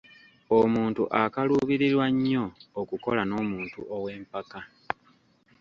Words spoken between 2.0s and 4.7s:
nnyo okukola n’omuntu ow’empaka.